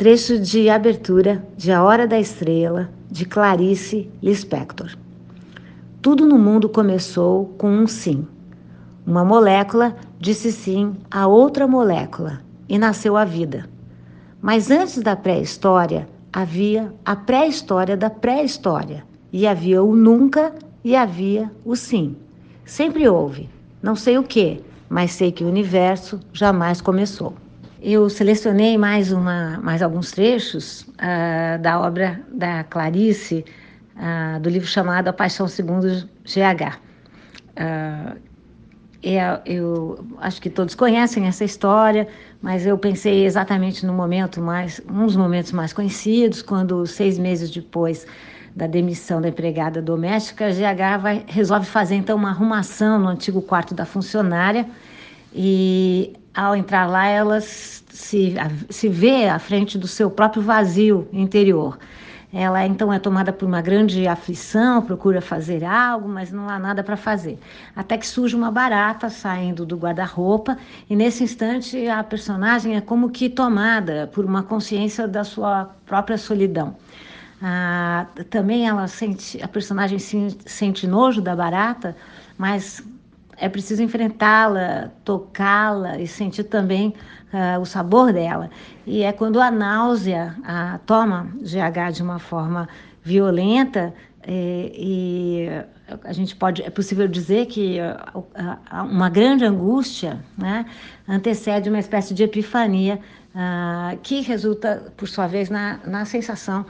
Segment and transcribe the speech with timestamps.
[0.00, 4.96] Trecho de abertura de A Hora da Estrela, de Clarice Lispector.
[6.00, 8.26] Tudo no mundo começou com um sim.
[9.06, 13.68] Uma molécula disse sim a outra molécula e nasceu a vida.
[14.40, 21.52] Mas antes da pré-história, havia a pré-história da pré-história, e havia o nunca e havia
[21.62, 22.16] o sim.
[22.64, 23.50] Sempre houve,
[23.82, 27.34] não sei o que, mas sei que o universo jamais começou.
[27.82, 33.44] Eu selecionei mais, uma, mais alguns trechos uh, da obra da Clarice,
[33.96, 36.76] uh, do livro chamado A Paixão Segundo GH.
[37.56, 38.30] Uh,
[39.02, 42.06] é, eu acho que todos conhecem essa história,
[42.42, 48.06] mas eu pensei exatamente no momento mais, uns momentos mais conhecidos, quando seis meses depois
[48.54, 53.40] da demissão da empregada doméstica, a GH vai, resolve fazer então uma arrumação no antigo
[53.40, 54.66] quarto da funcionária
[55.32, 58.34] e ao entrar lá ela se,
[58.68, 61.78] se vê à frente do seu próprio vazio interior.
[62.32, 66.82] Ela então é tomada por uma grande aflição, procura fazer algo, mas não há nada
[66.84, 67.36] para fazer.
[67.74, 70.56] Até que surge uma barata saindo do guarda-roupa,
[70.88, 76.16] e nesse instante a personagem é como que tomada por uma consciência da sua própria
[76.16, 76.76] solidão.
[77.42, 81.96] Ah, também ela sente, a personagem sente nojo da barata,
[82.38, 82.80] mas
[83.40, 86.94] é preciso enfrentá-la, tocá-la e sentir também
[87.32, 88.50] uh, o sabor dela.
[88.86, 92.68] E é quando a náusea a, toma GH de uma forma
[93.02, 93.94] violenta
[94.28, 100.66] e, e, a gente pode é possível dizer que uh, uma grande angústia né,
[101.08, 103.00] antecede uma espécie de epifania
[103.34, 106.66] uh, que resulta por sua vez na, na sensação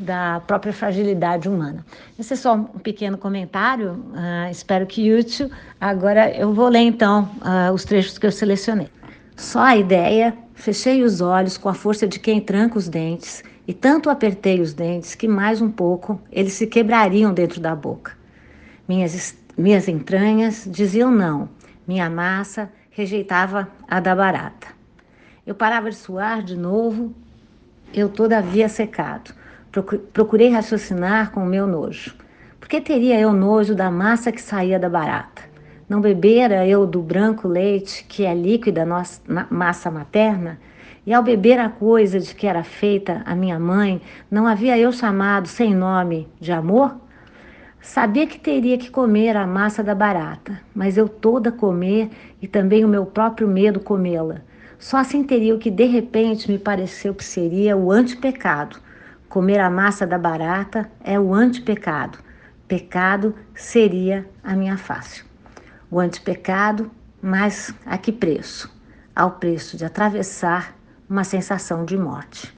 [0.00, 1.84] da própria fragilidade humana.
[2.18, 5.50] Esse é só um pequeno comentário, uh, espero que útil.
[5.78, 8.88] Agora eu vou ler então uh, os trechos que eu selecionei.
[9.36, 13.74] Só a ideia, fechei os olhos com a força de quem tranca os dentes e
[13.74, 18.12] tanto apertei os dentes que mais um pouco eles se quebrariam dentro da boca.
[18.88, 21.48] Minhas, minhas entranhas diziam não,
[21.86, 24.68] minha massa rejeitava a da barata.
[25.46, 27.14] Eu parava de suar de novo,
[27.92, 29.32] eu todavia secado.
[30.12, 32.14] Procurei raciocinar com o meu nojo.
[32.58, 35.42] Por que teria eu nojo da massa que saía da barata?
[35.88, 40.58] Não bebera eu do branco leite, que é líquida nossa massa materna?
[41.06, 44.92] E ao beber a coisa de que era feita a minha mãe, não havia eu
[44.92, 46.96] chamado sem nome de amor?
[47.80, 52.10] Sabia que teria que comer a massa da barata, mas eu toda comer
[52.42, 54.42] e também o meu próprio medo comê-la.
[54.78, 58.78] Só assim teria o que de repente me pareceu que seria o antipecado,
[59.30, 62.18] Comer a massa da barata é o antipecado.
[62.66, 65.24] Pecado seria a minha face.
[65.88, 66.90] O antipecado,
[67.22, 68.68] mas a que preço?
[69.14, 70.74] Ao preço de atravessar
[71.08, 72.52] uma sensação de morte.